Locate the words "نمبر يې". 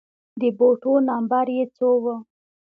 1.09-1.65